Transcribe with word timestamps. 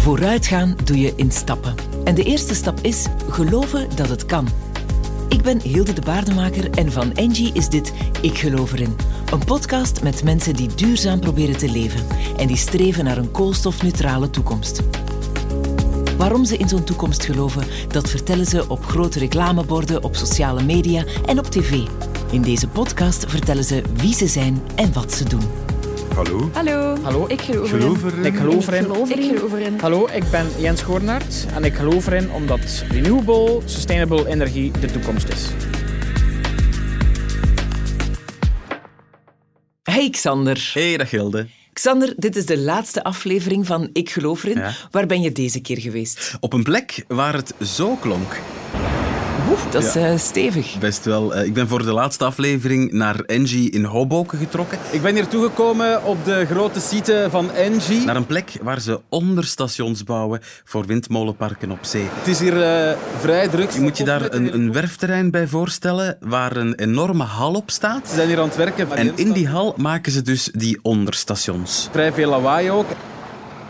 Vooruitgaan 0.00 0.76
doe 0.84 0.98
je 0.98 1.12
in 1.16 1.32
stappen. 1.32 1.74
En 2.04 2.14
de 2.14 2.22
eerste 2.22 2.54
stap 2.54 2.80
is 2.80 3.06
geloven 3.28 3.88
dat 3.96 4.08
het 4.08 4.26
kan. 4.26 4.48
Ik 5.28 5.42
ben 5.42 5.60
Hilde 5.60 5.92
de 5.92 6.00
Baardemaker 6.00 6.70
en 6.70 6.92
van 6.92 7.12
Engie 7.12 7.52
is 7.52 7.68
dit 7.68 7.92
Ik 8.20 8.38
Geloof 8.38 8.72
Erin. 8.72 8.96
Een 9.32 9.44
podcast 9.44 10.02
met 10.02 10.24
mensen 10.24 10.54
die 10.54 10.74
duurzaam 10.74 11.20
proberen 11.20 11.58
te 11.58 11.70
leven 11.70 12.06
en 12.36 12.46
die 12.46 12.56
streven 12.56 13.04
naar 13.04 13.18
een 13.18 13.30
koolstofneutrale 13.30 14.30
toekomst. 14.30 14.80
Waarom 16.16 16.44
ze 16.44 16.56
in 16.56 16.68
zo'n 16.68 16.84
toekomst 16.84 17.24
geloven, 17.24 17.66
dat 17.88 18.10
vertellen 18.10 18.46
ze 18.46 18.68
op 18.68 18.84
grote 18.84 19.18
reclameborden, 19.18 20.04
op 20.04 20.16
sociale 20.16 20.62
media 20.62 21.04
en 21.26 21.38
op 21.38 21.46
tv. 21.46 21.86
In 22.30 22.42
deze 22.42 22.68
podcast 22.68 23.24
vertellen 23.28 23.64
ze 23.64 23.82
wie 23.92 24.14
ze 24.14 24.26
zijn 24.26 24.62
en 24.74 24.92
wat 24.92 25.12
ze 25.12 25.24
doen. 25.24 25.69
Hallo. 26.20 26.50
Hallo. 26.52 26.96
Hallo. 27.02 27.24
Ik 27.28 27.40
geloof 27.40 27.68
Geloof 27.68 28.02
erin. 28.04 28.12
erin. 28.18 28.24
Ik 28.24 28.36
geloof 28.38 28.68
erin. 28.68 28.84
Ik 29.08 29.36
geloof 29.36 29.52
erin. 29.52 29.78
Hallo, 29.80 30.08
ik 30.12 30.30
ben 30.30 30.46
Jens 30.58 30.82
Goornaert 30.82 31.46
en 31.54 31.64
ik 31.64 31.74
geloof 31.74 32.06
erin 32.06 32.32
omdat 32.32 32.84
renewable, 32.90 33.60
sustainable 33.64 34.28
energie 34.28 34.70
de 34.80 34.86
toekomst 34.86 35.28
is. 35.28 35.46
Hey 39.82 40.10
Xander. 40.10 40.70
Hey, 40.74 40.96
dag 40.96 41.10
Hilde. 41.10 41.46
Xander, 41.72 42.12
dit 42.16 42.36
is 42.36 42.46
de 42.46 42.58
laatste 42.58 43.04
aflevering 43.04 43.66
van 43.66 43.90
Ik 43.92 44.10
Geloof 44.10 44.44
Erin. 44.44 44.58
Ja. 44.58 44.72
Waar 44.90 45.06
ben 45.06 45.20
je 45.22 45.32
deze 45.32 45.60
keer 45.60 45.78
geweest? 45.80 46.36
Op 46.40 46.52
een 46.52 46.62
plek 46.62 47.04
waar 47.08 47.34
het 47.34 47.54
zo 47.60 47.94
klonk. 48.00 48.36
Oeh, 49.50 49.60
dat 49.70 49.84
is 49.84 49.92
Ja. 49.92 50.10
eh, 50.10 50.18
stevig. 50.18 50.78
Best 50.78 51.04
wel. 51.04 51.34
Eh, 51.34 51.46
Ik 51.46 51.54
ben 51.54 51.68
voor 51.68 51.84
de 51.84 51.92
laatste 51.92 52.24
aflevering 52.24 52.92
naar 52.92 53.20
Engie 53.20 53.70
in 53.70 53.84
Hoboken 53.84 54.38
getrokken. 54.38 54.78
Ik 54.90 55.02
ben 55.02 55.14
hier 55.14 55.28
toegekomen 55.28 56.04
op 56.04 56.24
de 56.24 56.46
grote 56.50 56.80
site 56.80 57.26
van 57.30 57.50
Engie. 57.52 58.04
Naar 58.04 58.16
een 58.16 58.26
plek 58.26 58.52
waar 58.62 58.80
ze 58.80 59.00
onderstations 59.08 60.04
bouwen 60.04 60.40
voor 60.64 60.86
windmolenparken 60.86 61.70
op 61.70 61.78
zee. 61.80 62.04
Het 62.12 62.26
is 62.26 62.38
hier 62.38 62.62
eh, 62.62 62.96
vrij 63.18 63.48
druk. 63.48 63.70
Je 63.70 63.80
moet 63.80 63.98
je 63.98 64.04
daar 64.04 64.32
een, 64.32 64.54
een 64.54 64.72
werfterrein 64.72 65.30
bij 65.30 65.46
voorstellen 65.46 66.16
waar 66.20 66.56
een 66.56 66.74
enorme 66.74 67.24
hal 67.24 67.52
op 67.54 67.70
staat. 67.70 68.08
Ze 68.08 68.14
zijn 68.14 68.28
hier 68.28 68.38
aan 68.40 68.48
het 68.48 68.56
werken. 68.56 68.92
En 68.96 69.12
in 69.16 69.32
die 69.32 69.48
hal 69.48 69.74
maken 69.76 70.12
ze 70.12 70.22
dus 70.22 70.48
die 70.52 70.78
onderstations. 70.82 71.88
Vrij 71.92 72.12
veel 72.12 72.30
lawaai 72.30 72.70
ook. 72.70 72.86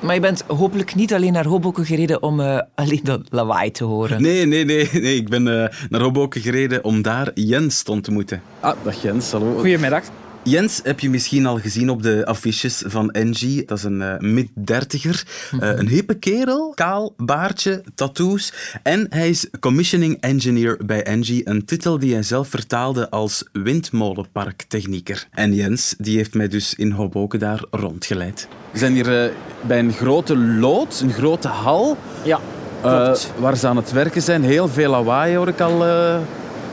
Maar 0.00 0.14
je 0.14 0.20
bent 0.20 0.44
hopelijk 0.46 0.94
niet 0.94 1.14
alleen 1.14 1.32
naar 1.32 1.46
Hoboken 1.46 1.84
gereden 1.84 2.22
om 2.22 2.40
eh, 2.40 2.60
alleen 2.74 3.00
dat 3.02 3.20
lawaai 3.28 3.70
te 3.70 3.84
horen. 3.84 4.22
Nee, 4.22 4.46
nee, 4.46 4.64
nee. 4.64 4.88
nee. 4.92 5.16
Ik 5.16 5.28
ben 5.28 5.62
eh, 5.62 5.76
naar 5.88 6.00
Hoboken 6.00 6.40
gereden 6.40 6.84
om 6.84 7.02
daar 7.02 7.30
Jens 7.34 7.82
te 7.82 7.90
ontmoeten. 7.90 8.42
Ah, 8.60 8.76
dag 8.82 9.02
Jens, 9.02 9.30
hallo. 9.30 9.58
Goedemiddag. 9.58 10.04
Jens 10.42 10.80
heb 10.82 11.00
je 11.00 11.10
misschien 11.10 11.46
al 11.46 11.58
gezien 11.58 11.90
op 11.90 12.02
de 12.02 12.26
affiches 12.26 12.82
van 12.86 13.10
Engie. 13.10 13.64
Dat 13.64 13.78
is 13.78 13.84
een 13.84 14.02
eh, 14.02 14.18
mid-dertiger. 14.18 15.26
Eh, 15.60 15.68
een 15.76 15.88
hippe 15.88 16.14
kerel, 16.14 16.72
kaal, 16.74 17.14
baardje, 17.16 17.82
tattoos. 17.94 18.52
En 18.82 19.06
hij 19.08 19.28
is 19.28 19.46
commissioning 19.60 20.20
engineer 20.20 20.78
bij 20.86 21.02
Engie. 21.02 21.48
Een 21.48 21.64
titel 21.64 21.98
die 21.98 22.12
hij 22.12 22.22
zelf 22.22 22.48
vertaalde 22.48 23.10
als 23.10 23.44
windmolenparktechnieker. 23.52 25.26
En 25.30 25.54
Jens 25.54 25.94
die 25.98 26.16
heeft 26.16 26.34
mij 26.34 26.48
dus 26.48 26.74
in 26.74 26.90
Hoboken 26.90 27.38
daar 27.38 27.64
rondgeleid. 27.70 28.48
We 28.72 28.78
zijn 28.78 28.92
hier 28.92 29.24
eh, 29.24 29.30
bij 29.60 29.78
een 29.78 29.92
grote 29.92 30.36
loods, 30.36 31.00
een 31.00 31.12
grote 31.12 31.48
hal. 31.48 31.96
Ja, 32.24 32.40
eh, 32.82 33.14
waar 33.38 33.56
ze 33.56 33.66
aan 33.66 33.76
het 33.76 33.92
werken 33.92 34.22
zijn. 34.22 34.42
Heel 34.42 34.68
veel 34.68 34.90
lawaai 34.90 35.36
hoor 35.36 35.48
ik 35.48 35.60
al 35.60 35.86
eh, 35.86 36.16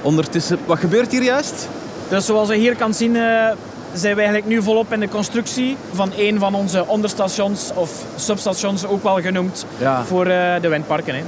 ondertussen. 0.01 0.59
Wat 0.65 0.79
gebeurt 0.79 1.11
hier 1.11 1.23
juist? 1.23 1.69
Dus 2.09 2.25
zoals 2.25 2.49
je 2.49 2.55
hier 2.55 2.75
kan 2.75 2.93
zien, 2.93 3.15
eh, 3.15 3.21
zijn 3.93 4.15
we 4.15 4.21
eigenlijk 4.21 4.45
nu 4.45 4.61
volop 4.61 4.93
in 4.93 4.99
de 4.99 5.09
constructie 5.09 5.77
van 5.93 6.11
een 6.17 6.39
van 6.39 6.53
onze 6.55 6.85
onderstations 6.87 7.71
of 7.75 7.91
substations, 8.15 8.85
ook 8.85 9.03
wel 9.03 9.21
genoemd, 9.21 9.65
Ja. 9.77 10.03
voor 10.03 10.25
eh, 10.25 10.61
de 10.61 10.67
windparken. 10.67 11.15
Hè. 11.15 11.21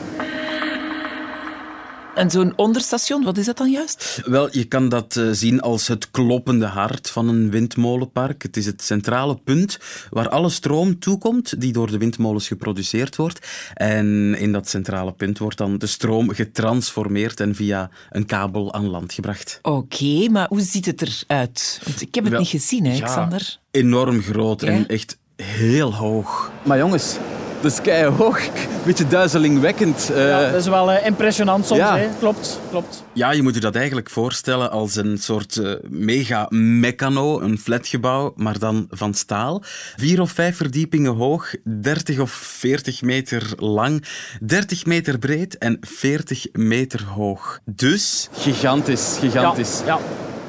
En 2.20 2.31
zo'n 2.31 2.54
onderstation, 2.55 3.23
wat 3.23 3.38
is 3.38 3.45
dat 3.45 3.58
dan 3.58 3.71
juist? 3.71 4.21
Wel, 4.26 4.48
je 4.52 4.64
kan 4.64 4.89
dat 4.89 5.16
eh, 5.16 5.27
zien 5.32 5.61
als 5.61 5.88
het 5.88 6.11
kloppende 6.11 6.66
hart 6.66 7.10
van 7.10 7.27
een 7.27 7.49
windmolenpark. 7.52 8.44
Het 8.44 8.58
is 8.58 8.66
het 8.66 8.82
centrale 8.82 9.36
punt 9.36 9.77
waar 10.10 10.30
alle 10.30 10.49
stroom 10.49 10.99
toekomt 10.99 11.61
die 11.61 11.73
door 11.73 11.92
de 11.92 11.98
windmolens 11.98 12.48
geproduceerd 12.48 13.16
wordt. 13.16 13.48
En 13.73 14.36
in 14.38 14.52
dat 14.52 14.70
centrale 14.70 15.11
punt 15.11 15.38
wordt 15.38 15.58
dan 15.58 15.77
de 15.77 15.88
stroom 15.88 16.30
getransformeerd 16.30 17.39
en 17.39 17.55
via 17.55 17.89
een 18.10 18.26
kabel 18.26 18.73
aan 18.73 18.89
land 18.89 19.14
gebracht. 19.14 19.60
Oké, 19.61 20.30
maar 20.30 20.48
hoe 20.48 20.61
ziet 20.61 20.86
het 20.86 21.02
eruit? 21.02 21.82
Want 21.86 22.02
ik 22.02 22.15
heb 22.15 22.23
het 22.23 22.33
Wel, 22.33 22.42
niet 22.42 22.49
gezien, 22.49 22.86
hè, 22.86 22.95
ja. 22.95 23.05
Xander? 23.05 23.58
Enorm 23.71 24.21
groot 24.21 24.61
Ja? 24.61 24.67
en 24.67 24.88
echt 24.88 25.17
heel 25.36 25.95
hoog. 25.95 26.52
Maar 26.64 26.77
jongens, 26.77 27.17
dat 27.61 27.71
is 27.71 27.81
keihard. 27.81 28.52
Beetje 28.86 29.08
duizelingwekkend. 29.08 30.09
eh. 30.09 30.27
Ja, 30.27 30.52
dat 30.52 30.59
is 30.61 30.67
wel 30.67 30.92
eh, 30.92 31.05
impressionant 31.05 31.65
soms. 31.65 31.80
Ja. 31.80 31.97
Hè. 31.97 32.08
Klopt, 32.20 32.59
klopt. 32.70 33.03
Ja, 33.14 33.31
je 33.31 33.42
moet 33.43 33.53
je 33.53 33.59
dat 33.59 33.75
eigenlijk 33.75 34.09
voorstellen 34.09 34.71
als 34.71 34.95
een 34.95 35.17
soort 35.17 35.58
eh, 35.58 35.71
mega-mechano, 35.89 37.42
een 37.42 37.58
flatgebouw, 37.59 38.33
maar 38.36 38.59
dan 38.59 38.87
van 38.89 39.14
staal. 39.14 39.64
Vier 39.95 40.21
of 40.21 40.31
vijf 40.31 40.58
verdiepingen 40.58 41.15
hoog, 41.15 41.53
30 41.64 42.20
of 42.20 42.31
40 42.31 43.02
meter 43.02 43.53
lang, 43.58 44.03
30 44.41 44.86
meter 44.86 45.17
breed 45.20 45.58
en 45.58 45.77
40 45.81 46.45
meter 46.52 47.03
hoog. 47.15 47.59
Dus... 47.65 48.30
Gigantisch, 48.33 49.17
gigantisch. 49.20 49.80
Ja, 49.80 49.86
ja. 49.86 49.99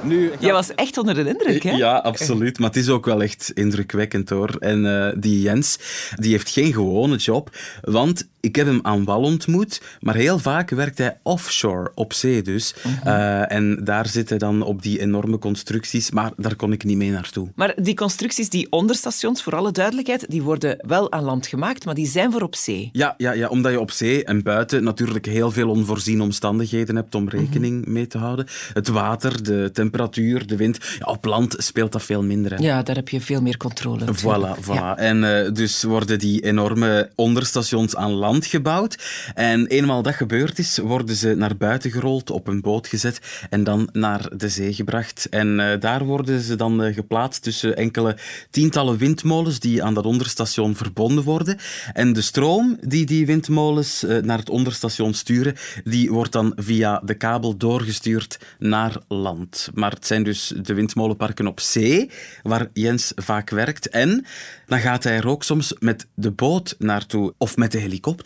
Nu, 0.02 0.32
Jij 0.38 0.52
was 0.52 0.74
echt 0.74 0.98
onder 0.98 1.14
de 1.14 1.28
indruk, 1.28 1.62
hè? 1.62 1.70
Ja, 1.70 1.96
absoluut. 1.96 2.58
Maar 2.58 2.68
het 2.68 2.78
is 2.78 2.88
ook 2.88 3.04
wel 3.04 3.22
echt 3.22 3.50
indrukwekkend 3.54 4.28
hoor. 4.28 4.56
En 4.58 5.06
eh, 5.06 5.12
die 5.18 5.40
Jens, 5.40 5.78
die 6.16 6.30
heeft 6.30 6.50
geen 6.50 6.72
gewone 6.72 7.16
job. 7.16 7.50
Want 7.80 8.28
ik 8.40 8.56
heb 8.56 8.66
hem 8.66 8.78
aan 8.82 9.04
wal 9.04 9.22
ontmoet, 9.22 9.82
maar 10.00 10.14
heel 10.14 10.38
vaak 10.38 10.70
werkt 10.70 10.98
hij 10.98 11.18
offshore, 11.22 11.90
op 11.94 12.12
zee 12.12 12.42
dus. 12.42 12.74
Eh, 13.04 13.52
en 13.52 13.84
daar 13.84 14.06
zit 14.08 14.28
hij 14.28 14.38
dan 14.38 14.62
op 14.62 14.82
die 14.82 15.00
enorme 15.00 15.38
constructies, 15.38 16.10
maar 16.10 16.32
daar 16.36 16.56
kon 16.56 16.72
ik 16.72 16.84
niet 16.84 16.96
mee 16.96 17.10
naartoe. 17.10 17.48
Maar 17.54 17.74
die 17.82 17.94
constructies, 17.94 18.48
die 18.48 18.66
onderstations, 18.70 19.42
voor 19.42 19.56
alle 19.56 19.72
duidelijkheid, 19.72 20.24
die 20.28 20.42
worden 20.42 20.76
wel 20.86 21.12
aan 21.12 21.22
land 21.22 21.46
gemaakt, 21.46 21.84
maar 21.84 21.94
die 21.94 22.06
zijn 22.06 22.32
voor 22.32 22.42
op 22.42 22.56
zee. 22.56 22.88
Ja, 22.92 23.14
ja, 23.16 23.32
ja, 23.32 23.48
omdat 23.48 23.72
je 23.72 23.80
op 23.80 23.90
zee 23.90 24.24
en 24.24 24.42
buiten 24.42 24.84
natuurlijk 24.84 25.26
heel 25.26 25.50
veel 25.50 25.68
onvoorziene 25.68 26.22
omstandigheden 26.22 26.96
hebt 26.96 27.14
om 27.14 27.28
rekening 27.28 27.86
mee 27.86 28.06
te 28.06 28.18
houden. 28.18 28.46
Het 28.72 28.88
water, 28.88 29.42
de 29.42 29.70
temperatuur, 29.72 30.46
de 30.46 30.56
wind. 30.56 30.78
Ja, 30.98 31.06
op 31.06 31.24
land 31.24 31.54
speelt 31.58 31.92
dat 31.92 32.02
veel 32.02 32.22
minder. 32.22 32.50
Hè. 32.50 32.64
Ja, 32.64 32.82
daar 32.82 32.96
heb 32.96 33.08
je 33.08 33.20
veel 33.20 33.42
meer 33.42 33.56
controle. 33.56 34.04
natuurlijk. 34.04 34.56
Voilà, 34.56 34.64
voilà. 34.64 34.74
Ja. 34.74 34.96
En 34.96 35.44
eh, 35.44 35.52
dus 35.52 35.82
worden 35.82 36.18
die 36.18 36.40
enorme 36.40 37.10
onderstations 37.14 37.96
aan 37.96 38.12
land 38.12 38.29
gebouwd. 38.38 38.98
En 39.34 39.66
eenmaal 39.66 40.02
dat 40.02 40.14
gebeurd 40.14 40.58
is, 40.58 40.78
worden 40.78 41.16
ze 41.16 41.34
naar 41.34 41.56
buiten 41.56 41.90
gerold, 41.90 42.30
op 42.30 42.46
een 42.46 42.60
boot 42.60 42.86
gezet 42.86 43.46
en 43.50 43.64
dan 43.64 43.88
naar 43.92 44.28
de 44.36 44.48
zee 44.48 44.74
gebracht. 44.74 45.28
En 45.28 45.60
eh, 45.60 45.80
daar 45.80 46.04
worden 46.04 46.40
ze 46.40 46.56
dan 46.56 46.82
eh, 46.82 46.94
geplaatst 46.94 47.42
tussen 47.42 47.76
enkele 47.76 48.16
tientallen 48.50 48.96
windmolens 48.96 49.60
die 49.60 49.82
aan 49.82 49.94
dat 49.94 50.04
onderstation 50.04 50.76
verbonden 50.76 51.24
worden. 51.24 51.58
En 51.92 52.12
de 52.12 52.20
stroom 52.20 52.78
die 52.80 53.06
die 53.06 53.26
windmolens 53.26 54.02
eh, 54.02 54.16
naar 54.18 54.38
het 54.38 54.50
onderstation 54.50 55.14
sturen, 55.14 55.54
die 55.84 56.10
wordt 56.10 56.32
dan 56.32 56.52
via 56.56 57.00
de 57.04 57.14
kabel 57.14 57.56
doorgestuurd 57.56 58.38
naar 58.58 58.96
land. 59.08 59.70
Maar 59.74 59.90
het 59.90 60.06
zijn 60.06 60.22
dus 60.22 60.52
de 60.62 60.74
windmolenparken 60.74 61.46
op 61.46 61.60
zee, 61.60 62.10
waar 62.42 62.68
Jens 62.72 63.12
vaak 63.16 63.50
werkt. 63.50 63.88
En 63.88 64.24
dan 64.66 64.80
gaat 64.80 65.04
hij 65.04 65.16
er 65.16 65.28
ook 65.28 65.44
soms 65.44 65.74
met 65.78 66.06
de 66.14 66.30
boot 66.30 66.74
naartoe 66.78 67.34
of 67.38 67.56
met 67.56 67.72
de 67.72 67.78
helikopter. 67.78 68.19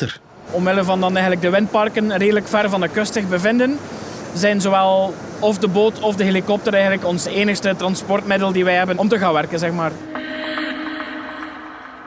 Omwille 0.51 0.85
van 0.85 1.01
dan 1.01 1.13
eigenlijk 1.13 1.43
de 1.43 1.51
windparken 1.51 2.17
redelijk 2.17 2.49
ver 2.49 2.71
van 2.71 2.81
de 2.81 2.89
kust 2.89 3.13
zich 3.13 3.29
bevinden, 3.29 3.79
zijn 4.35 4.61
zowel 4.61 5.15
of 5.39 5.59
de 5.59 5.69
boot 5.69 6.01
of 6.01 6.17
de 6.17 6.25
helikopter 6.25 6.73
eigenlijk 6.73 7.07
ons 7.07 7.25
enigste 7.25 7.77
transportmiddel 7.77 8.53
die 8.53 8.65
wij 8.65 8.75
hebben 8.75 8.99
om 8.99 9.09
te 9.09 9.19
gaan 9.19 9.33
werken, 9.33 9.59
zeg 9.59 9.73
maar. 9.73 9.93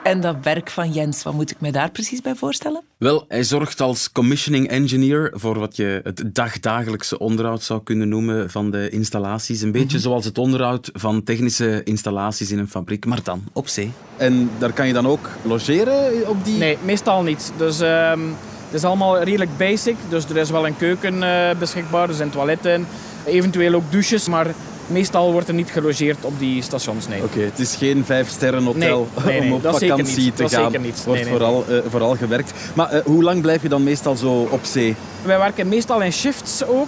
En 0.07 0.21
dat 0.21 0.35
werk 0.41 0.69
van 0.69 0.91
Jens, 0.91 1.23
wat 1.23 1.33
moet 1.33 1.51
ik 1.51 1.61
me 1.61 1.71
daar 1.71 1.91
precies 1.91 2.21
bij 2.21 2.35
voorstellen? 2.35 2.81
Wel, 2.97 3.25
hij 3.27 3.43
zorgt 3.43 3.81
als 3.81 4.11
commissioning 4.11 4.67
engineer 4.67 5.31
voor 5.33 5.59
wat 5.59 5.75
je 5.75 5.99
het 6.03 6.23
dagdagelijkse 6.33 7.19
onderhoud 7.19 7.63
zou 7.63 7.83
kunnen 7.83 8.09
noemen 8.09 8.49
van 8.49 8.71
de 8.71 8.89
installaties. 8.89 9.61
Een 9.61 9.71
beetje 9.71 9.99
zoals 9.99 10.25
het 10.25 10.37
onderhoud 10.37 10.89
van 10.93 11.23
technische 11.23 11.81
installaties 11.83 12.51
in 12.51 12.59
een 12.59 12.67
fabriek, 12.69 13.05
maar 13.05 13.23
dan 13.23 13.43
op 13.53 13.67
zee. 13.67 13.91
En 14.17 14.49
daar 14.57 14.73
kan 14.73 14.87
je 14.87 14.93
dan 14.93 15.07
ook 15.07 15.29
logeren 15.41 16.29
op 16.29 16.45
die... 16.45 16.57
Nee, 16.57 16.77
meestal 16.83 17.23
niet. 17.23 17.51
Dus 17.57 17.79
ehm, 17.79 18.21
het 18.65 18.73
is 18.73 18.83
allemaal 18.83 19.23
redelijk 19.23 19.57
basic. 19.57 19.95
Dus 20.09 20.25
er 20.25 20.37
is 20.37 20.49
wel 20.49 20.67
een 20.67 20.77
keuken 20.77 21.23
eh, 21.23 21.57
beschikbaar, 21.59 22.09
er 22.09 22.15
zijn 22.15 22.29
toiletten, 22.29 22.87
eventueel 23.25 23.73
ook 23.73 23.91
douches, 23.91 24.27
maar 24.27 24.47
meestal 24.87 25.31
wordt 25.31 25.47
er 25.47 25.53
niet 25.53 25.69
gelogeerd 25.71 26.17
op 26.21 26.39
die 26.39 26.61
stations, 26.61 27.07
nee. 27.07 27.23
Oké, 27.23 27.39
het 27.39 27.59
is 27.59 27.75
geen 27.75 28.05
vijf-sterren 28.05 28.63
hotel 28.63 29.07
Nee, 29.15 29.25
nee, 29.25 29.39
nee, 29.39 29.49
om 29.49 29.55
op 29.55 29.63
dat 29.63 29.77
zeker 29.77 29.95
vakantie 29.97 30.23
niet. 30.23 30.35
te 30.35 30.41
Dat 30.41 30.53
gaan. 30.53 30.63
zeker 30.63 30.79
niet. 30.79 31.03
wordt. 31.05 31.27
Vooral, 31.27 31.65
eh, 31.69 31.77
vooral 31.89 32.15
gewerkt. 32.15 32.53
Maar 32.73 32.89
eh, 32.89 33.05
hoe 33.05 33.23
lang 33.23 33.41
blijf 33.41 33.61
je 33.61 33.69
dan 33.69 33.83
meestal 33.83 34.15
zo 34.15 34.47
op 34.51 34.59
zee? 34.65 34.95
Wij 35.23 35.37
werken 35.37 35.67
meestal 35.67 36.01
in 36.01 36.13
shifts 36.13 36.65
ook. 36.65 36.87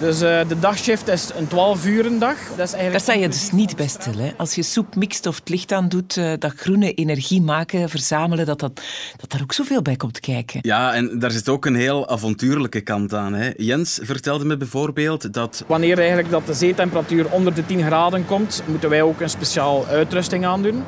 Dus 0.00 0.20
eh, 0.20 0.48
de 0.48 0.58
dagshift 0.58 1.08
is 1.08 1.30
een 1.36 1.48
12 1.48 1.86
uur 1.86 2.18
dag. 2.18 2.36
Dat 2.56 2.66
is 2.66 2.72
eigenlijk 2.72 2.92
Daar 2.92 3.00
sta 3.00 3.12
je 3.12 3.28
dus 3.28 3.52
niet 3.52 3.76
bij 3.76 3.88
stil. 3.88 4.12
Hè? 4.16 4.32
Als 4.36 4.54
je 4.54 4.62
soep 4.62 4.94
mixt 4.94 5.26
of 5.26 5.36
het 5.36 5.48
licht 5.48 5.72
aan 5.72 5.88
doet, 5.88 6.16
eh, 6.16 6.32
dat 6.38 6.52
groene 6.56 6.94
energie 6.94 7.42
maken, 7.42 7.88
verzamelen, 7.88 8.46
dat, 8.46 8.58
dat, 8.58 8.80
dat 9.16 9.30
daar 9.30 9.40
ook 9.42 9.52
zoveel 9.52 9.82
bij 9.82 9.96
komt 9.96 10.20
kijken. 10.20 10.58
Ja, 10.62 10.94
en 10.94 11.18
daar 11.18 11.30
zit 11.30 11.48
ook 11.48 11.66
een 11.66 11.74
heel 11.74 12.08
avontuurlijke 12.08 12.80
kant 12.80 13.14
aan. 13.14 13.32
Hè. 13.32 13.50
Jens 13.56 13.98
vertelde 14.02 14.44
me 14.44 14.56
bijvoorbeeld 14.56 15.32
dat... 15.32 15.64
Wanneer 15.66 15.98
eigenlijk 15.98 16.30
dat 16.30 16.46
de 16.46 16.54
zeetemperatuur 16.54 17.30
onder 17.30 17.54
de 17.54 17.66
10 17.66 17.82
graden 17.82 18.26
komt, 18.26 18.62
moeten 18.66 18.90
wij 18.90 19.02
ook 19.02 19.20
een 19.20 19.30
speciaal 19.30 19.86
uitrusting 19.86 20.46
aandoen. 20.46 20.82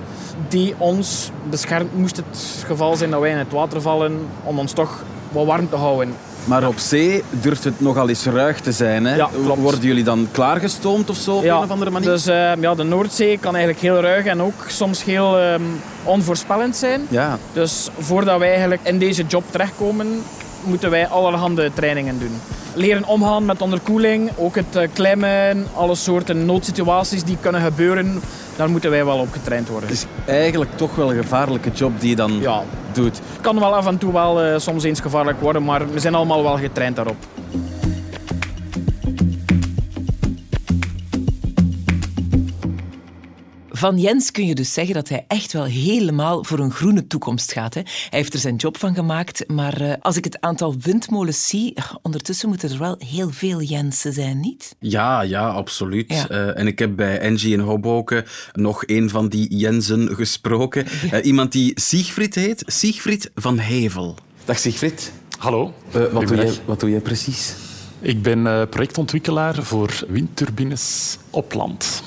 Die 0.48 0.74
ons 0.78 1.30
beschermt, 1.50 1.96
moest 1.96 2.16
het 2.16 2.64
geval 2.66 2.96
zijn 2.96 3.10
dat 3.10 3.20
wij 3.20 3.30
in 3.30 3.36
het 3.36 3.52
water 3.52 3.80
vallen, 3.80 4.26
om 4.44 4.58
ons 4.58 4.72
toch 4.72 5.04
wat 5.32 5.46
warm 5.46 5.68
te 5.68 5.76
houden. 5.76 6.14
Maar 6.44 6.66
op 6.66 6.78
zee 6.78 7.22
durft 7.30 7.64
het 7.64 7.80
nogal 7.80 8.08
eens 8.08 8.24
ruig 8.24 8.60
te 8.60 8.72
zijn. 8.72 9.04
Hè? 9.04 9.14
Ja. 9.16 9.28
Worden 9.56 9.80
jullie 9.80 10.04
dan 10.04 10.28
klaargestoomd 10.30 11.10
of 11.10 11.16
zo 11.16 11.36
op 11.36 11.44
een 11.44 11.54
of 11.54 11.70
andere 11.70 11.90
manier? 11.90 12.08
Dus 12.08 12.26
eh, 12.26 12.52
ja, 12.60 12.74
de 12.74 12.82
Noordzee 12.82 13.38
kan 13.38 13.54
eigenlijk 13.54 13.84
heel 13.84 14.00
ruig 14.00 14.24
en 14.24 14.42
ook 14.42 14.64
soms 14.66 15.04
heel 15.04 15.38
ehm, 15.38 15.62
onvoorspellend 16.04 16.76
zijn. 16.76 17.06
Ja. 17.08 17.38
Dus 17.52 17.88
voordat 17.98 18.38
wij 18.38 18.48
eigenlijk 18.50 18.80
in 18.82 18.98
deze 18.98 19.24
job 19.26 19.44
terechtkomen, 19.50 20.22
moeten 20.64 20.90
wij 20.90 21.06
allerhande 21.08 21.70
trainingen 21.74 22.18
doen. 22.18 22.40
Leren 22.74 23.04
omgaan 23.04 23.44
met 23.44 23.62
onderkoeling, 23.62 24.30
ook 24.36 24.54
het 24.54 24.76
eh, 24.76 24.88
klimmen, 24.92 25.66
alle 25.74 25.94
soorten 25.94 26.44
noodsituaties 26.44 27.24
die 27.24 27.36
kunnen 27.40 27.60
gebeuren, 27.60 28.22
daar 28.56 28.70
moeten 28.70 28.90
wij 28.90 29.04
wel 29.04 29.18
op 29.18 29.32
getraind 29.32 29.68
worden. 29.68 29.88
Het 29.88 29.98
is 29.98 30.06
eigenlijk 30.34 30.70
toch 30.76 30.94
wel 30.94 31.10
een 31.10 31.22
gevaarlijke 31.22 31.70
job 31.70 32.00
die 32.00 32.10
je 32.10 32.16
dan 32.16 32.38
Ja, 32.40 32.62
doet. 32.94 33.18
het 33.32 33.40
kan 33.40 33.60
wel 33.60 33.74
af 33.74 33.86
en 33.86 33.98
toe 33.98 34.12
wel 34.12 34.42
eh, 34.42 34.58
soms 34.58 34.84
eens 34.84 35.00
gevaarlijk 35.00 35.40
worden, 35.40 35.64
maar 35.64 35.90
we 35.90 35.98
zijn 35.98 36.14
allemaal 36.14 36.42
wel 36.42 36.58
getraind 36.58 36.96
daarop. 36.96 37.16
Van 43.82 43.98
Jens 43.98 44.30
kun 44.30 44.46
je 44.46 44.54
dus 44.54 44.72
zeggen 44.72 44.94
dat 44.94 45.08
hij 45.08 45.24
echt 45.28 45.52
wel 45.52 45.64
helemaal 45.64 46.44
voor 46.44 46.58
een 46.58 46.70
groene 46.70 47.06
toekomst 47.06 47.52
gaat. 47.52 47.74
Hè? 47.74 47.80
Hij 47.80 48.18
heeft 48.18 48.34
er 48.34 48.38
zijn 48.38 48.56
job 48.56 48.78
van 48.78 48.94
gemaakt, 48.94 49.48
maar 49.48 49.80
eh, 49.80 49.92
als 50.00 50.16
ik 50.16 50.24
het 50.24 50.40
aantal 50.40 50.74
windmolens 50.80 51.48
zie, 51.48 51.74
eh, 51.74 51.84
ondertussen 52.02 52.48
moeten 52.48 52.70
er 52.70 52.78
wel 52.78 52.96
heel 52.98 53.30
veel 53.30 53.62
Jensen 53.62 54.12
zijn, 54.12 54.40
niet? 54.40 54.76
Ja, 54.78 55.22
ja, 55.22 55.48
absoluut. 55.48 56.12
Ja. 56.12 56.28
Eh, 56.28 56.58
en 56.58 56.66
ik 56.66 56.78
heb 56.78 56.96
bij 56.96 57.22
Angie 57.22 57.52
in 57.52 57.60
Hoboken 57.60 58.24
nog 58.52 58.82
een 58.86 59.10
van 59.10 59.28
die 59.28 59.56
Jensen 59.56 60.14
gesproken. 60.14 60.86
Eh, 61.10 61.24
iemand 61.24 61.52
die 61.52 61.72
Siegfried 61.74 62.34
heet. 62.34 62.62
Siegfried 62.66 63.30
van 63.34 63.58
Hevel. 63.58 64.14
Dag 64.44 64.58
Sigfrid. 64.58 65.12
Hallo. 65.38 65.74
Wat, 66.12 66.28
doe 66.28 66.36
jij, 66.36 66.52
wat 66.64 66.80
doe 66.80 66.90
jij 66.90 67.00
precies? 67.00 67.54
Ik 68.00 68.22
ben 68.22 68.46
eh, 68.46 68.62
projectontwikkelaar 68.70 69.62
voor 69.62 70.04
windturbines 70.08 71.18
op 71.30 71.54
land. 71.54 72.02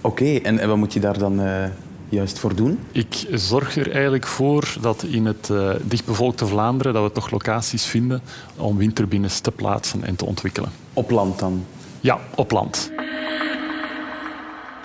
Oké, 0.00 0.36
en, 0.36 0.58
en 0.58 0.68
wat 0.68 0.76
moet 0.76 0.92
je 0.92 1.00
daar 1.00 1.18
dan 1.18 1.40
eh, 1.40 1.64
juist 2.08 2.38
voor 2.38 2.54
doen? 2.54 2.78
Ik 2.92 3.26
zorg 3.32 3.76
er 3.76 3.90
eigenlijk 3.92 4.26
voor 4.26 4.76
dat 4.80 5.02
in 5.02 5.26
het 5.26 5.50
eh, 5.50 5.70
dichtbevolkte 5.82 6.46
Vlaanderen 6.46 6.92
dat 6.92 7.02
we 7.02 7.12
toch 7.12 7.30
locaties 7.30 7.84
vinden 7.84 8.22
om 8.56 8.76
windturbines 8.76 9.40
te 9.40 9.50
plaatsen 9.50 10.04
en 10.04 10.16
te 10.16 10.24
ontwikkelen. 10.24 10.70
Op 10.92 11.10
land 11.10 11.38
dan? 11.38 11.64
Ja, 12.00 12.18
op 12.34 12.50
land. 12.50 12.90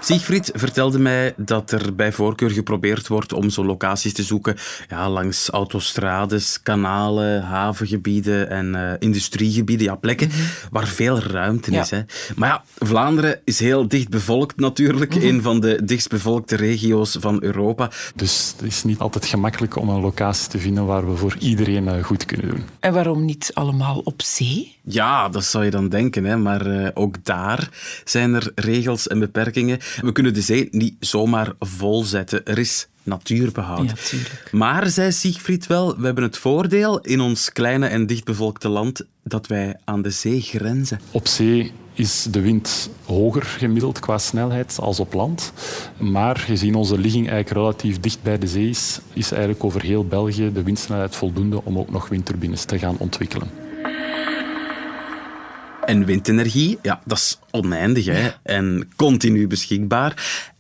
Siegfried 0.06 0.52
vertelde 0.54 1.00
mij 1.00 1.34
dat 1.38 1.72
er 1.72 1.96
bij 1.96 2.12
voorkeur 2.12 2.50
geprobeerd 2.50 3.08
wordt 3.08 3.34
om 3.34 3.50
zo 3.50 3.66
locaties 3.66 4.14
te 4.14 4.24
zoeken 4.24 4.56
ja, 4.90 5.10
langs 5.10 5.50
autostrades, 5.50 6.62
kanalen, 6.64 7.42
havengebieden 7.44 8.50
en 8.50 8.76
eh, 8.76 8.94
industriegebieden. 9.00 9.86
Ja, 9.86 9.96
plekken 9.96 10.30
waar 10.72 10.88
veel 10.88 11.20
ruimte 11.20 11.72
Ja. 11.72 11.82
is. 11.82 11.90
Hè. 11.90 12.02
Maar 12.36 12.50
ja, 12.50 12.64
Vlaanderen 12.78 13.40
is 13.44 13.60
heel 13.60 13.88
dicht 13.88 14.10
bevolkt 14.10 14.60
natuurlijk. 14.60 15.16
Een 15.16 15.42
van 15.42 15.60
de 15.60 15.82
dichtstbevolkte 15.86 16.56
regio's 16.56 17.18
van 17.20 17.44
Europa. 17.44 17.90
Dus 18.16 18.54
het 18.58 18.68
is 18.68 18.84
niet 18.84 19.00
altijd 19.00 19.26
gemakkelijk 19.26 19.76
om 19.76 19.90
een 19.90 20.02
locatie 20.02 20.50
te 20.50 20.60
vinden 20.60 20.86
waar 20.86 21.10
we 21.10 21.18
voor 21.18 21.36
iedereen 21.40 21.88
eh, 21.88 22.04
goed 22.04 22.26
kunnen 22.26 22.48
doen. 22.50 22.64
En 22.80 22.94
waarom 22.94 23.26
niet 23.26 23.52
allemaal 23.54 24.00
op 24.04 24.22
zee? 24.22 24.74
Ja, 24.84 25.30
dat 25.30 25.44
zou 25.44 25.64
je 25.66 25.72
dan 25.72 25.90
denken, 25.90 26.24
hè. 26.26 26.38
maar 26.38 26.66
eh, 26.66 26.90
ook 26.94 27.16
daar 27.24 27.70
zijn 28.04 28.34
er 28.34 28.52
regels 28.56 29.08
en 29.08 29.20
beperkingen. 29.20 29.80
We 30.02 30.12
kunnen 30.12 30.34
de 30.34 30.42
zee 30.42 30.68
niet 30.72 30.96
zomaar 31.00 31.54
volzetten. 31.60 32.46
Er 32.46 32.58
is 32.58 32.88
natuurbehoud. 33.04 34.10
Ja. 34.12 34.18
Maar, 34.52 34.90
zei 34.90 35.12
Siegfried 35.12 35.68
wel, 35.68 35.98
we 35.98 36.06
hebben 36.06 36.24
het 36.24 36.38
voordeel 36.38 37.00
in 37.00 37.22
ons 37.22 37.52
kleine 37.52 37.88
en 37.88 38.06
dichtbevolkte 38.06 38.70
land 38.70 39.06
dat 39.24 39.48
wij 39.48 39.76
aan 39.84 40.02
de 40.02 40.10
zee 40.10 40.42
grenzen. 40.42 41.00
Op 41.12 41.28
zee 41.28 41.72
is 41.94 42.28
de 42.30 42.42
wind 42.42 42.90
hoger 43.06 43.44
gemiddeld 43.44 44.00
qua 44.00 44.18
snelheid 44.18 44.78
als 44.80 45.00
op 45.00 45.14
land. 45.14 45.54
Maar 45.98 46.38
gezien 46.38 46.76
onze 46.76 47.00
ligging 47.00 47.30
eigenlijk 47.30 47.58
relatief 47.58 48.00
dicht 48.00 48.24
bij 48.24 48.38
de 48.38 48.48
zee 48.48 48.70
is, 48.70 49.00
is 49.14 49.32
eigenlijk 49.32 49.64
over 49.64 49.82
heel 49.82 50.06
België 50.06 50.52
de 50.54 50.64
windsnelheid 50.64 51.16
voldoende 51.16 51.64
om 51.64 51.78
ook 51.78 51.92
nog 51.92 52.10
windturbines 52.10 52.64
te 52.64 52.80
gaan 52.80 52.98
ontwikkelen. 52.98 53.65
En 55.86 56.06
windenergie, 56.06 56.78
ja, 56.82 57.02
dat 57.06 57.18
is 57.18 57.40
oneindig 57.52 58.06
hè? 58.06 58.30
en 58.44 58.90
continu 58.96 59.48
beschikbaar 59.48 60.14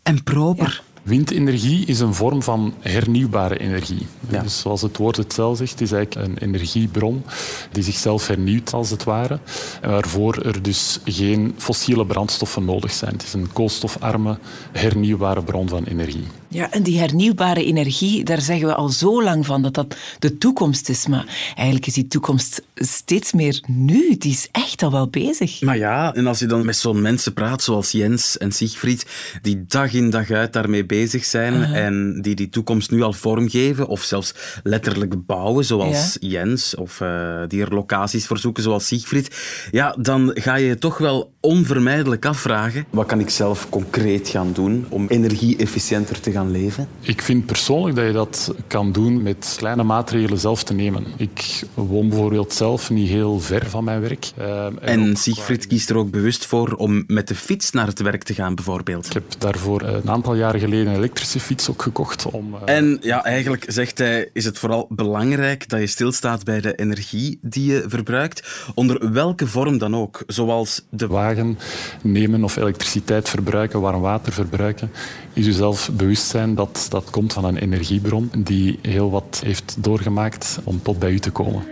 en 0.03 0.23
proper. 0.23 0.81
Windenergie 1.05 1.85
is 1.85 1.99
een 1.99 2.13
vorm 2.13 2.43
van 2.43 2.73
hernieuwbare 2.79 3.57
energie. 3.57 4.07
Ja. 4.29 4.41
Dus 4.41 4.59
zoals 4.59 4.81
het 4.81 4.97
woord 4.97 5.17
het 5.17 5.33
zelf 5.33 5.57
zegt, 5.57 5.81
is 5.81 5.91
eigenlijk 5.91 6.27
een 6.27 6.37
energiebron 6.37 7.23
die 7.71 7.83
zichzelf 7.83 8.27
hernieuwt 8.27 8.73
als 8.73 8.89
het 8.89 9.03
ware. 9.03 9.39
En 9.81 9.89
waarvoor 9.89 10.37
er 10.41 10.61
dus 10.61 10.99
geen 11.03 11.53
fossiele 11.57 12.05
brandstoffen 12.05 12.65
nodig 12.65 12.91
zijn. 12.91 13.11
Het 13.11 13.23
is 13.23 13.33
een 13.33 13.51
koolstofarme, 13.53 14.37
hernieuwbare 14.71 15.43
bron 15.43 15.69
van 15.69 15.83
energie. 15.83 16.27
Ja, 16.47 16.71
en 16.71 16.83
die 16.83 16.99
hernieuwbare 16.99 17.65
energie, 17.65 18.23
daar 18.23 18.41
zeggen 18.41 18.67
we 18.67 18.75
al 18.75 18.89
zo 18.89 19.23
lang 19.23 19.45
van 19.45 19.61
dat 19.61 19.73
dat 19.73 19.95
de 20.19 20.37
toekomst 20.37 20.89
is. 20.89 21.07
Maar 21.07 21.53
eigenlijk 21.55 21.87
is 21.87 21.93
die 21.93 22.07
toekomst 22.07 22.61
steeds 22.75 23.33
meer 23.33 23.61
nu. 23.67 24.17
Die 24.17 24.31
is 24.31 24.47
echt 24.51 24.83
al 24.83 24.91
wel 24.91 25.07
bezig. 25.07 25.61
Maar 25.61 25.77
ja, 25.77 26.13
en 26.13 26.27
als 26.27 26.39
je 26.39 26.45
dan 26.45 26.65
met 26.65 26.75
zo'n 26.75 27.01
mensen 27.01 27.33
praat 27.33 27.63
zoals 27.63 27.91
Jens 27.91 28.37
en 28.37 28.51
Siegfried, 28.51 29.05
die 29.41 29.65
dag 29.67 29.93
in 29.93 30.09
dag 30.09 30.31
uit 30.31 30.53
daarmee 30.53 30.85
bezig 30.85 30.93
zijn 31.03 31.63
en 31.63 32.21
die 32.21 32.35
die 32.35 32.49
toekomst 32.49 32.91
nu 32.91 33.01
al 33.01 33.13
vormgeven 33.13 33.87
of 33.87 34.01
zelfs 34.01 34.33
letterlijk 34.63 35.25
bouwen 35.25 35.65
zoals 35.65 36.17
Jens 36.19 36.75
of 36.75 37.01
eh, 37.01 37.41
die 37.47 37.61
er 37.61 37.73
locaties 37.73 38.27
voor 38.27 38.37
zoeken 38.37 38.63
zoals 38.63 38.87
Siegfried, 38.87 39.35
ja, 39.71 39.95
dan 39.99 40.31
ga 40.33 40.55
je 40.55 40.67
je 40.67 40.77
toch 40.77 40.97
wel 40.97 41.33
onvermijdelijk 41.39 42.25
afvragen. 42.25 42.85
Wat 42.89 43.05
kan 43.05 43.19
ik 43.19 43.29
zelf 43.29 43.69
concreet 43.69 44.29
gaan 44.29 44.53
doen 44.53 44.85
om 44.89 45.07
energie-efficiënter 45.07 46.19
te 46.19 46.31
gaan 46.31 46.51
leven? 46.51 46.87
Ik 46.99 47.21
vind 47.21 47.45
persoonlijk 47.45 47.95
dat 47.95 48.05
je 48.05 48.11
dat 48.11 48.53
kan 48.67 48.91
doen 48.91 49.23
met 49.23 49.53
kleine 49.57 49.83
maatregelen 49.83 50.39
zelf 50.39 50.63
te 50.63 50.73
nemen. 50.73 51.03
Ik 51.17 51.63
woon 51.73 52.09
bijvoorbeeld 52.09 52.53
zelf 52.53 52.89
niet 52.89 53.09
heel 53.09 53.39
ver 53.39 53.69
van 53.69 53.83
mijn 53.83 54.01
werk. 54.01 54.31
Eh, 54.37 54.65
En 54.81 55.09
ook 55.09 55.17
Siegfried 55.17 55.67
kiest 55.67 55.89
er 55.89 55.97
ook 55.97 56.11
bewust 56.11 56.45
voor 56.45 56.73
om 56.73 57.03
met 57.07 57.27
de 57.27 57.35
fiets 57.35 57.71
naar 57.71 57.87
het 57.87 58.01
werk 58.01 58.23
te 58.23 58.33
gaan, 58.33 58.55
bijvoorbeeld. 58.55 59.05
Ik 59.05 59.13
heb 59.13 59.23
daarvoor 59.37 59.81
eh, 59.81 59.93
een 59.93 60.09
aantal 60.09 60.35
jaren 60.35 60.59
geleden 60.59 60.84
een 60.85 60.95
elektrische 60.95 61.39
fiets 61.39 61.69
ook 61.69 61.81
gekocht. 61.81 62.25
Om, 62.25 62.55
eh, 62.65 62.75
En 62.75 62.97
ja, 63.01 63.23
eigenlijk 63.23 63.65
zegt 63.67 63.97
hij, 63.97 64.29
is 64.33 64.45
het 64.45 64.57
vooral 64.57 64.87
belangrijk 64.89 65.69
dat 65.69 65.79
je 65.79 65.87
stilstaat 65.87 66.43
bij 66.43 66.61
de 66.61 66.75
energie 66.75 67.39
die 67.41 67.71
je 67.71 67.83
verbruikt, 67.87 68.65
onder 68.73 69.11
welke 69.11 69.47
vorm 69.47 69.77
dan 69.77 69.95
ook. 69.95 70.23
Zoals 70.27 70.85
de 70.89 71.07
wagen 71.07 71.57
nemen 72.01 72.43
of 72.43 72.55
elektriciteit 72.55 73.29
verbruiken, 73.29 73.81
warm 73.81 74.01
water 74.01 74.33
verbruiken, 74.33 74.91
is 75.33 75.47
u 75.47 75.51
zelf 75.51 75.89
bewust 75.93 76.27
zijn 76.27 76.55
dat 76.55 76.87
dat 76.89 77.09
komt 77.09 77.33
van 77.33 77.45
een 77.45 77.57
energiebron 77.57 78.29
die 78.37 78.79
heel 78.81 79.11
wat 79.11 79.41
heeft 79.45 79.75
doorgemaakt 79.79 80.59
om 80.63 80.81
tot 80.81 80.99
bij 80.99 81.11
u 81.11 81.19
te 81.19 81.31
komen. 81.31 81.63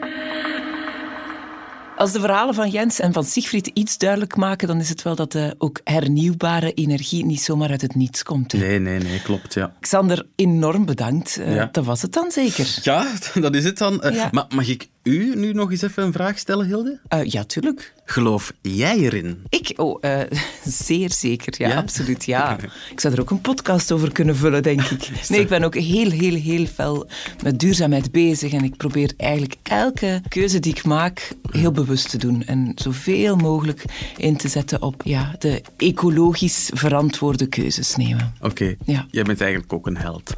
Als 2.04 2.12
de 2.12 2.20
verhalen 2.20 2.54
van 2.54 2.70
Jens 2.70 3.00
en 3.00 3.14
van 3.14 3.24
Siegfried 3.24 3.68
iets 3.74 3.98
duidelijk 3.98 4.36
maken, 4.36 4.68
dan 4.68 4.80
is 4.80 4.90
het 4.90 5.02
wel 5.02 5.16
dat 5.16 5.38
ook 5.58 5.80
hernieuwbare 5.84 6.74
energie 6.74 7.26
niet 7.26 7.42
zomaar 7.42 7.70
uit 7.70 7.82
het 7.82 7.96
niets 7.96 8.24
komt. 8.24 8.52
hè. 8.52 8.58
Nee, 8.58 8.80
nee, 8.80 9.00
nee, 9.00 9.22
klopt, 9.22 9.54
ja. 9.54 9.74
Xander, 9.80 10.26
enorm 10.36 10.86
bedankt. 10.86 11.38
Eh, 11.38 11.56
Ja. 11.56 11.70
Dat 11.72 11.86
was 11.86 12.02
het 12.02 12.14
dan 12.14 12.32
zeker. 12.32 12.80
Ja, 12.82 13.08
dat 13.42 13.56
is 13.56 13.64
het 13.64 13.78
dan. 13.78 14.02
Eh, 14.02 14.16
Ja. 14.16 14.28
Maar 14.32 14.46
mag 14.50 14.68
ik 14.68 14.88
u 15.04 15.36
nu 15.36 15.54
nog 15.54 15.72
eens 15.72 15.82
even 15.82 16.04
een 16.04 16.14
vraag 16.14 16.38
stellen, 16.38 16.66
Hilde? 16.66 17.00
Eh, 17.08 17.24
ja, 17.26 17.44
tuurlijk. 17.44 17.94
Geloof 18.06 18.54
jij 18.62 18.98
erin? 18.98 19.44
Ik? 19.50 19.74
Oh, 19.76 19.98
eh, 20.02 20.20
zeer 20.86 21.12
zeker. 21.12 21.54
Ja, 21.58 21.68
Ja? 21.68 21.76
absoluut. 21.78 22.26
Ja. 22.26 22.58
Ik 22.92 23.00
zou 23.00 23.14
er 23.14 23.20
ook 23.22 23.30
een 23.30 23.42
podcast 23.42 23.92
over 23.92 24.12
kunnen 24.12 24.36
vullen, 24.36 24.64
denk 24.64 24.82
ik. 24.82 25.10
Nee, 25.30 25.40
ik 25.40 25.48
ben 25.48 25.64
ook 25.64 25.76
heel, 25.76 26.10
heel, 26.10 26.36
heel 26.36 26.66
fel 26.66 27.08
met 27.44 27.60
duurzaamheid 27.60 28.12
bezig. 28.12 28.52
En 28.54 28.64
ik 28.64 28.78
probeer 28.78 29.14
eigenlijk 29.18 29.56
elke 29.64 30.22
keuze 30.30 30.60
die 30.60 30.72
ik 30.76 30.84
maak 30.84 31.32
heel 31.52 31.72
bewust 31.72 32.10
te 32.10 32.18
doen. 32.18 32.44
En 32.44 32.72
zoveel 32.76 33.36
mogelijk 33.36 33.84
in 34.18 34.38
te 34.38 34.48
zetten 34.48 34.82
op 34.82 35.02
ja, 35.06 35.36
de 35.40 35.62
ecologisch 35.78 36.70
verantwoorde 36.74 37.46
keuzes 37.48 37.96
nemen. 37.96 38.34
Oké, 38.42 38.76
Ja. 38.86 39.06
jij 39.12 39.24
bent 39.24 39.42
eigenlijk 39.42 39.74
ook 39.74 39.88
een 39.88 39.98
held. 39.98 40.34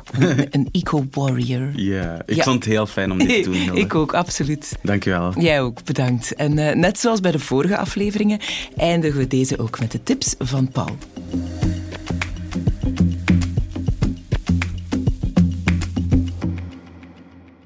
Een 0.50 0.70
eco-warrior. 0.72 1.72
Ja, 1.80 2.22
ik 2.26 2.36
Ja. 2.36 2.44
vond 2.44 2.64
het 2.64 2.74
heel 2.74 2.86
fijn 2.88 3.12
om 3.12 3.18
dit 3.18 3.44
te 3.44 3.50
doen, 3.50 3.76
ik 3.78 3.96
ook, 3.96 4.14
absoluut. 4.14 4.55
Goed. 4.56 4.72
Dank 4.82 5.06
u 5.06 5.12
wel. 5.12 5.34
Jij 5.40 5.62
ook, 5.62 5.84
bedankt. 5.84 6.36
En 6.36 6.58
uh, 6.58 6.72
net 6.72 7.00
zoals 7.00 7.20
bij 7.20 7.32
de 7.32 7.40
vorige 7.40 7.78
afleveringen 7.78 8.40
eindigen 8.78 9.20
we 9.20 9.28
deze 9.28 9.60
ook 9.60 9.80
met 9.80 9.92
de 9.92 10.04
tips 10.04 10.36
van 10.40 10.70
Paul. 10.70 10.98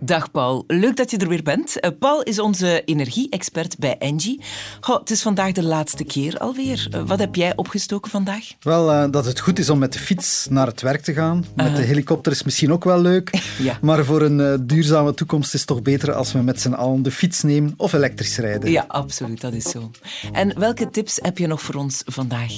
Dag 0.09 0.31
Paul, 0.31 0.63
leuk 0.67 0.95
dat 0.95 1.11
je 1.11 1.17
er 1.17 1.27
weer 1.27 1.43
bent. 1.43 1.85
Uh, 1.85 1.91
Paul 1.99 2.21
is 2.21 2.39
onze 2.39 2.83
energie-expert 2.85 3.77
bij 3.77 3.97
Engie. 3.97 4.41
Goh, 4.79 4.99
het 4.99 5.09
is 5.09 5.21
vandaag 5.21 5.51
de 5.51 5.63
laatste 5.63 6.03
keer 6.03 6.37
alweer. 6.37 6.87
Uh, 6.95 7.01
wat 7.05 7.19
heb 7.19 7.35
jij 7.35 7.55
opgestoken 7.55 8.11
vandaag? 8.11 8.51
Wel, 8.59 8.93
uh, 8.93 9.11
dat 9.11 9.25
het 9.25 9.39
goed 9.39 9.59
is 9.59 9.69
om 9.69 9.79
met 9.79 9.93
de 9.93 9.99
fiets 9.99 10.47
naar 10.49 10.67
het 10.67 10.81
werk 10.81 11.01
te 11.01 11.13
gaan. 11.13 11.45
Met 11.55 11.75
de 11.75 11.81
helikopter 11.81 12.31
is 12.31 12.43
misschien 12.43 12.71
ook 12.71 12.83
wel 12.83 13.01
leuk. 13.01 13.41
ja. 13.59 13.77
Maar 13.81 14.05
voor 14.05 14.21
een 14.21 14.67
duurzame 14.67 15.13
toekomst 15.13 15.53
is 15.53 15.59
het 15.59 15.69
toch 15.69 15.81
beter 15.81 16.13
als 16.13 16.31
we 16.31 16.39
met 16.39 16.61
z'n 16.61 16.73
allen 16.73 17.03
de 17.03 17.11
fiets 17.11 17.41
nemen 17.41 17.73
of 17.77 17.93
elektrisch 17.93 18.37
rijden. 18.37 18.71
Ja, 18.71 18.85
absoluut, 18.87 19.41
dat 19.41 19.53
is 19.53 19.69
zo. 19.69 19.91
En 20.31 20.59
welke 20.59 20.89
tips 20.89 21.19
heb 21.21 21.37
je 21.37 21.47
nog 21.47 21.61
voor 21.61 21.75
ons 21.75 22.01
vandaag? 22.05 22.53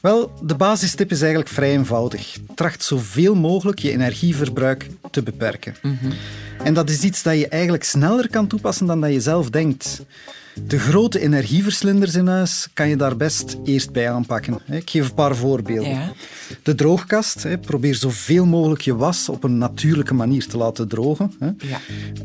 Wel, 0.00 0.32
de 0.42 0.54
basistip 0.54 1.10
is 1.10 1.20
eigenlijk 1.20 1.50
vrij 1.50 1.70
eenvoudig. 1.70 2.38
Tracht 2.54 2.84
zoveel 2.84 3.34
mogelijk 3.34 3.78
je 3.78 3.90
energieverbruik 3.90 4.90
te 5.10 5.22
beperken. 5.22 5.74
Mm 5.82 5.98
-hmm. 6.00 6.12
En 6.64 6.74
dat 6.74 6.90
is 6.90 7.02
iets 7.02 7.22
dat 7.22 7.38
je 7.38 7.48
eigenlijk 7.48 7.84
sneller 7.84 8.30
kan 8.30 8.46
toepassen 8.46 8.86
dan 8.86 9.00
dat 9.00 9.12
je 9.12 9.20
zelf 9.20 9.50
denkt. 9.50 10.02
De 10.62 10.78
grote 10.78 11.20
energieverslinders 11.20 12.14
in 12.14 12.26
huis 12.26 12.68
kan 12.72 12.88
je 12.88 12.96
daar 12.96 13.16
best 13.16 13.56
eerst 13.64 13.92
bij 13.92 14.10
aanpakken. 14.10 14.58
Ik 14.70 14.90
geef 14.90 15.08
een 15.08 15.14
paar 15.14 15.36
voorbeelden. 15.36 15.90
Ja. 15.90 16.12
De 16.62 16.74
droogkast. 16.74 17.46
Probeer 17.60 17.94
zoveel 17.94 18.46
mogelijk 18.46 18.80
je 18.80 18.96
was 18.96 19.28
op 19.28 19.44
een 19.44 19.58
natuurlijke 19.58 20.14
manier 20.14 20.46
te 20.46 20.56
laten 20.56 20.88
drogen. 20.88 21.34
Ja. 21.38 21.80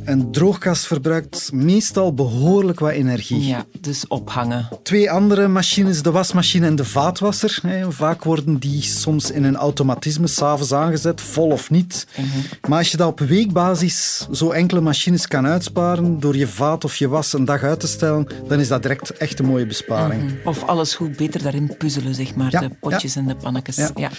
Een 0.06 0.32
droogkast 0.32 0.86
verbruikt 0.86 1.52
meestal 1.54 2.14
behoorlijk 2.14 2.80
wat 2.80 2.92
energie. 2.92 3.48
Ja, 3.48 3.66
dus 3.80 4.08
ophangen. 4.08 4.68
Twee 4.84 5.12
andere 5.12 5.48
machines, 5.48 6.02
de 6.02 6.12
wasmachine 6.12 6.66
en 6.66 6.76
de 6.76 6.86
vaatwasser. 6.86 7.62
Vaak 7.90 8.24
worden 8.24 8.58
die 8.58 8.82
soms 8.82 9.32
in 9.32 9.44
een 9.44 9.56
automatisme 9.56 10.28
s'avonds 10.28 10.74
aangezet, 10.74 11.22
vol 11.22 11.50
of 11.50 11.70
niet. 11.70 12.08
Mhm. 12.18 12.28
Maar 12.70 12.78
als 12.78 12.92
je 12.92 12.98
dat 12.98 13.08
op 13.08 13.20
weekbasis 13.20 14.28
zo 14.32 14.52
enkele 14.52 14.82
machines 14.82 15.28
kan 15.28 15.48
uitsparen 15.48 16.20
door 16.20 16.36
je 16.36 16.48
vaat 16.48 16.84
of 16.84 16.96
je 16.96 17.08
was 17.08 17.34
een 17.34 17.46
dag 17.46 17.64
uit 17.64 17.80
te 17.80 17.88
stellen, 17.88 18.19
dan 18.48 18.60
is 18.60 18.68
dat 18.68 18.82
direct 18.82 19.18
echt 19.18 19.40
een 19.40 19.46
mooie 19.46 19.66
besparing. 19.66 20.24
Mhm. 20.24 20.48
Of 20.48 20.64
alles 20.64 20.96
goed 20.96 21.18
beter 21.18 21.44
daarin 21.44 21.76
puzzelen, 21.78 22.16
zeg 22.16 22.36
maar. 22.36 22.52
Ja, 22.52 22.60
de 22.60 22.70
potjes 22.80 23.16
en 23.16 23.28
de 23.28 23.36
pannetjes. 23.36 23.76
Ja. 23.76 23.90
Ja. 23.96 24.10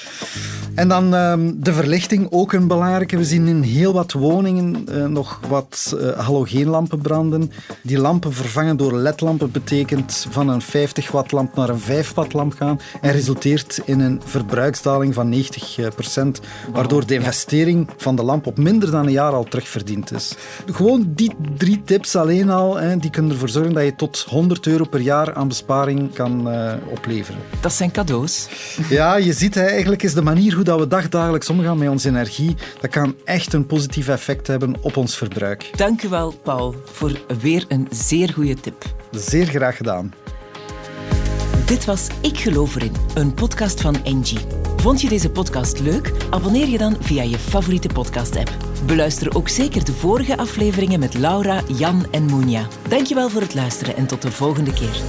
En 0.75 0.89
dan 0.89 1.15
ehm, 1.15 1.53
de 1.57 1.73
verlichting, 1.73 2.27
ook 2.31 2.53
een 2.53 2.67
belangrijke. 2.67 3.17
We 3.17 3.25
zien 3.25 3.47
in 3.47 3.63
heel 3.63 3.93
wat 3.93 4.13
woningen 4.13 4.89
eh, 4.89 5.07
nog 5.07 5.41
wat 5.49 5.97
eh, 5.99 6.19
halogeenlampen 6.19 7.01
branden. 7.01 7.53
Die 7.83 7.99
lampen 7.99 8.33
vervangen 8.33 8.77
door 8.77 8.95
ledlampen 8.95 9.51
betekent 9.51 10.27
van 10.31 10.49
een 10.49 10.63
50 10.63 11.11
watt 11.11 11.33
lamp 11.33 11.55
naar 11.55 11.69
een 11.69 11.81
5 11.81 12.15
watt 12.15 12.33
lamp 12.33 12.55
gaan 12.55 12.81
en 13.01 13.13
resulteert 13.13 13.81
in 13.85 14.01
een 14.01 14.21
verbruiksdaling 14.25 15.15
van 15.15 15.29
90 15.29 15.95
procent, 15.95 16.41
waardoor 16.73 17.07
de 17.07 17.15
investering 17.15 17.89
van 17.97 18.17
de 18.17 18.23
lamp 18.23 18.47
op 18.47 18.59
minder 18.59 18.91
dan 18.91 19.07
een 19.07 19.13
jaar 19.13 19.33
al 19.33 19.45
terugverdiend 19.45 20.13
is. 20.13 20.35
Gewoon 20.67 21.13
die 21.15 21.35
drie 21.57 21.83
tips 21.85 22.17
alleen 22.17 22.51
al, 22.51 22.77
hè, 22.77 22.97
die 22.97 23.11
kunnen 23.11 23.33
ervoor 23.33 23.49
zorgen 23.49 23.73
dat 23.73 23.85
je 23.85 23.90
tot 23.97 24.25
100 24.29 24.67
euro 24.67 24.85
per 24.85 25.01
jaar 25.01 25.35
aan 25.35 25.49
besparing 25.49 26.13
kan 26.15 26.53
uh, 26.53 26.73
opleveren. 26.91 27.41
Dat 27.61 27.73
zijn 27.73 27.91
cadeaus. 27.91 28.49
Ja, 28.89 29.17
je 29.17 29.33
ziet 29.33 29.55
hè, 29.55 29.65
eigenlijk 29.65 30.03
is 30.03 30.15
de 30.15 30.23
manier 30.23 30.55
hoe 30.55 30.65
dat 30.65 30.79
we 30.79 30.87
dagdagelijks 30.87 31.51
omgaan 31.51 31.79
met 31.79 31.89
onze 31.89 32.09
energie, 32.09 32.57
dat 32.81 32.91
kan 32.91 33.15
echt 33.25 33.53
een 33.53 33.67
positief 33.67 34.09
effect 34.09 34.47
hebben 34.47 34.77
op 34.81 34.97
ons 34.97 35.17
verbruik. 35.17 35.71
Dank 35.77 36.03
u 36.03 36.09
wel, 36.09 36.35
Paul, 36.43 36.75
voor 36.85 37.21
weer 37.41 37.65
een 37.69 37.89
zeer 37.91 38.33
goede 38.33 38.55
tip. 38.55 38.85
Zeer 39.11 39.47
graag 39.47 39.77
gedaan. 39.77 40.13
Dit 41.67 41.85
was 41.85 42.07
Ik 42.21 42.39
Geloof 42.39 42.75
Erin, 42.75 42.93
een 43.15 43.35
podcast 43.35 43.81
van 43.81 44.05
Engie. 44.05 44.70
Vond 44.81 45.01
je 45.01 45.09
deze 45.09 45.31
podcast 45.31 45.81
leuk? 45.81 46.13
Abonneer 46.31 46.69
je 46.69 46.79
dan 46.79 46.97
via 47.01 47.23
je 47.23 47.39
favoriete 47.39 47.89
podcast-app. 47.89 48.57
Beluister 48.87 49.37
ook 49.37 49.49
zeker 49.49 49.85
de 49.85 49.93
vorige 49.93 50.37
afleveringen 50.37 51.01
met 51.01 51.15
Laura, 51.15 51.63
Jan 51.67 52.07
en 52.11 52.25
Moenia. 52.25 52.67
Dankjewel 52.89 53.29
voor 53.29 53.41
het 53.41 53.55
luisteren 53.55 53.97
en 53.97 54.07
tot 54.07 54.23
de 54.23 54.33
volgende 54.33 54.73
keer. 54.73 55.03